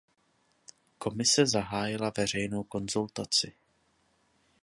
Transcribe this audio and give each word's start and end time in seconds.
Komise 0.97 1.45
zahájila 1.45 2.11
veřejnou 2.17 2.63
konzultaci. 2.63 3.53